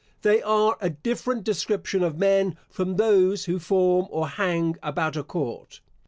They 0.23 0.41
are 0.41 0.77
a 0.81 0.89
different 0.89 1.43
description 1.43 2.01
of 2.01 2.17
men 2.17 2.57
from 2.71 2.95
those 2.95 3.45
who 3.45 3.59
form 3.59 4.07
or 4.09 4.29
hang 4.29 4.77
about 4.81 5.15
a 5.15 5.23
court. 5.23 5.79